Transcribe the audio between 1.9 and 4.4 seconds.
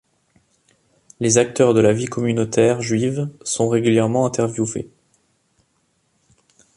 vie communautaire juive sont régulièrement